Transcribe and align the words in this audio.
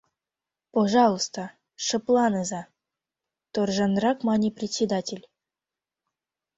—Пожалуйста, 0.75 1.41
шыпланыза!— 1.85 2.61
торжанрак 3.53 4.17
мане 4.27 4.49
председатель. 4.57 5.23